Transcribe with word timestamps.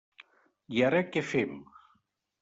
I 0.77 0.81
ara 0.85 1.01
què 1.15 1.23
fem? 1.33 1.53